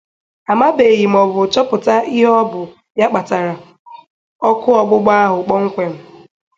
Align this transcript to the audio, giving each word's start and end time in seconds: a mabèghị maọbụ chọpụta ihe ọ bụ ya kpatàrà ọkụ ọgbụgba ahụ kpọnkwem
a 0.51 0.53
mabèghị 0.59 1.05
maọbụ 1.13 1.41
chọpụta 1.53 1.95
ihe 2.15 2.29
ọ 2.41 2.41
bụ 2.51 2.61
ya 2.99 3.05
kpatàrà 3.09 3.53
ọkụ 4.49 4.69
ọgbụgba 4.81 5.13
ahụ 5.25 5.39
kpọnkwem 5.45 5.91